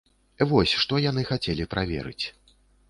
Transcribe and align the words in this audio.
Вось 0.51 0.73
што 0.85 1.03
яны 1.09 1.27
хацелі 1.31 1.71
праверыць. 1.77 2.25